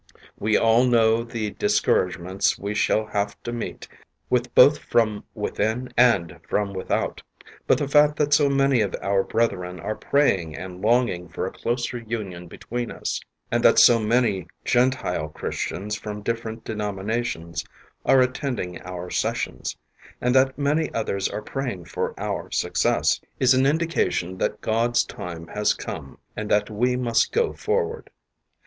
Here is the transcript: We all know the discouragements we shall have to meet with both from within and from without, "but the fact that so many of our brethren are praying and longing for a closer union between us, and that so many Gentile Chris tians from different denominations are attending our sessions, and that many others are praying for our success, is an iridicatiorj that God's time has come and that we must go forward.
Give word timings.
We 0.39 0.57
all 0.57 0.83
know 0.87 1.23
the 1.23 1.51
discouragements 1.51 2.57
we 2.57 2.73
shall 2.73 3.05
have 3.05 3.39
to 3.43 3.51
meet 3.51 3.87
with 4.31 4.55
both 4.55 4.79
from 4.79 5.25
within 5.35 5.93
and 5.95 6.39
from 6.49 6.73
without, 6.73 7.21
"but 7.67 7.77
the 7.77 7.87
fact 7.87 8.15
that 8.15 8.33
so 8.33 8.49
many 8.49 8.81
of 8.81 8.95
our 9.03 9.21
brethren 9.23 9.79
are 9.79 9.93
praying 9.95 10.55
and 10.55 10.81
longing 10.81 11.29
for 11.29 11.45
a 11.45 11.51
closer 11.51 11.99
union 11.99 12.47
between 12.47 12.89
us, 12.89 13.21
and 13.51 13.63
that 13.63 13.77
so 13.77 13.99
many 13.99 14.47
Gentile 14.65 15.29
Chris 15.29 15.57
tians 15.57 15.99
from 15.99 16.23
different 16.23 16.63
denominations 16.63 17.63
are 18.03 18.21
attending 18.21 18.81
our 18.81 19.11
sessions, 19.11 19.77
and 20.19 20.33
that 20.33 20.57
many 20.57 20.91
others 20.95 21.29
are 21.29 21.43
praying 21.43 21.85
for 21.85 22.19
our 22.19 22.49
success, 22.49 23.21
is 23.39 23.53
an 23.53 23.65
iridicatiorj 23.65 24.39
that 24.39 24.61
God's 24.61 25.03
time 25.03 25.45
has 25.49 25.75
come 25.75 26.17
and 26.35 26.49
that 26.49 26.71
we 26.71 26.95
must 26.95 27.31
go 27.31 27.53
forward. 27.53 28.09